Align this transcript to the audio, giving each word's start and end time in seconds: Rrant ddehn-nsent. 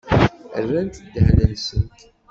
Rrant 0.63 0.95
ddehn-nsent. 1.11 1.97